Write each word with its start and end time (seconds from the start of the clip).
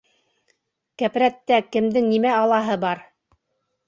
-Кәпрәттә 1.01 1.59
кемдең 1.75 2.07
нимә 2.13 2.31
алаһы 2.39 2.79
бар? 2.87 3.05